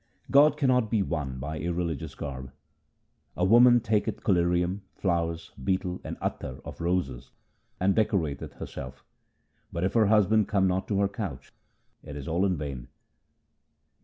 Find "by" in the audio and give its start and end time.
1.37-1.57